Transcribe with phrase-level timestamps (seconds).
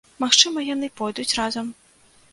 [0.23, 1.73] Магчыма, яны пойдуць разам.